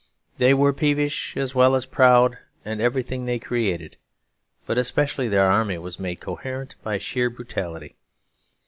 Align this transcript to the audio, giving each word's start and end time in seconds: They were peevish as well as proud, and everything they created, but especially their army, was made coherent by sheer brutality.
They 0.39 0.55
were 0.55 0.73
peevish 0.73 1.37
as 1.37 1.53
well 1.53 1.75
as 1.75 1.85
proud, 1.85 2.39
and 2.65 2.81
everything 2.81 3.25
they 3.25 3.37
created, 3.37 3.97
but 4.65 4.79
especially 4.79 5.27
their 5.27 5.45
army, 5.45 5.77
was 5.77 5.99
made 5.99 6.19
coherent 6.19 6.73
by 6.83 6.97
sheer 6.97 7.29
brutality. 7.29 7.95